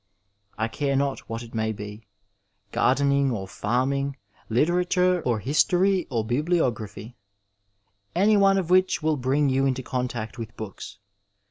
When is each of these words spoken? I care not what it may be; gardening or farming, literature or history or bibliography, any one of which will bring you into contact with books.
I 0.57 0.67
care 0.67 0.95
not 0.95 1.19
what 1.29 1.43
it 1.43 1.53
may 1.53 1.71
be; 1.71 2.07
gardening 2.71 3.29
or 3.29 3.47
farming, 3.47 4.17
literature 4.49 5.21
or 5.21 5.37
history 5.37 6.07
or 6.09 6.25
bibliography, 6.25 7.15
any 8.15 8.35
one 8.35 8.57
of 8.57 8.71
which 8.71 9.03
will 9.03 9.15
bring 9.15 9.49
you 9.49 9.67
into 9.67 9.83
contact 9.83 10.39
with 10.39 10.57
books. 10.57 10.97